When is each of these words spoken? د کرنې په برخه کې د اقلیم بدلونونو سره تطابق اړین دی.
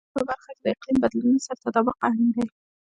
د 0.03 0.03
کرنې 0.03 0.11
په 0.13 0.21
برخه 0.29 0.51
کې 0.57 0.61
د 0.65 0.67
اقلیم 0.75 0.97
بدلونونو 1.03 1.39
سره 1.45 1.61
تطابق 1.63 1.95
اړین 2.07 2.29
دی. 2.35 2.45